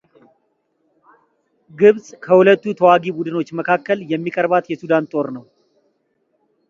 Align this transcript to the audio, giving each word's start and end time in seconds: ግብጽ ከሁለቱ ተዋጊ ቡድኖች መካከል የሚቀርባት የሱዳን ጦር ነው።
ግብጽ 1.79 2.07
ከሁለቱ 2.25 2.63
ተዋጊ 2.79 3.03
ቡድኖች 3.17 3.49
መካከል 3.59 3.97
የሚቀርባት 4.13 4.65
የሱዳን 4.71 5.03
ጦር 5.13 5.27
ነው። 5.37 5.45